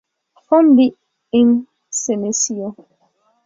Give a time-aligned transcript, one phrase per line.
[0.47, 0.87] Formerly
[1.39, 1.47] in
[2.01, 2.67] "Senecio"